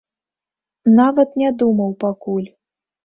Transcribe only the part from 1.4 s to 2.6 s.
не думаў пакуль.